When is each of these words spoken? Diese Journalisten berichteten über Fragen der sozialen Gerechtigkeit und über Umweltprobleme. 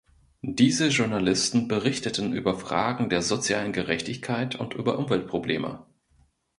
Diese 0.41 0.87
Journalisten 0.87 1.67
berichteten 1.67 2.33
über 2.33 2.57
Fragen 2.57 3.07
der 3.09 3.21
sozialen 3.21 3.71
Gerechtigkeit 3.71 4.55
und 4.55 4.73
über 4.73 4.97
Umweltprobleme. 4.97 5.85